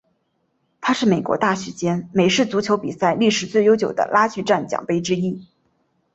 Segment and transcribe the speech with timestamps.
[0.81, 5.45] 它是美国大学间美式足球比赛历史最悠久的拉锯战奖杯之一。